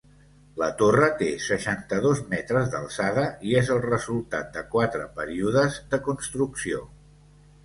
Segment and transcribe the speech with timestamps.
[0.59, 6.83] La torre té seixanta-dos metres d'alçada i és el resultat de quatre períodes de construcció.